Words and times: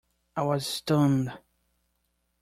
I 0.35 0.41
was 0.41 0.65
stunned. 0.65 1.31